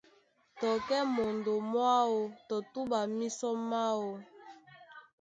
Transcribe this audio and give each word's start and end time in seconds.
Tɔ 0.59 0.69
kɛ́ 0.87 1.01
mondó 1.15 1.53
mwáō 1.71 2.19
tɔ 2.47 2.55
túɓa 2.71 2.99
mísɔ 3.17 3.49
máō. 3.69 4.09